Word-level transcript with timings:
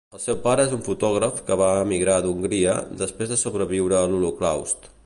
El 0.17 0.21
seu 0.21 0.37
pare 0.45 0.63
és 0.69 0.71
un 0.77 0.79
fotògraf 0.87 1.37
que 1.51 1.57
va 1.63 1.67
emigrar 1.83 2.17
d'Hongria, 2.25 2.79
després 3.05 3.35
de 3.35 3.41
sobreviure 3.47 4.01
a 4.01 4.07
l'Holocaust. 4.15 4.93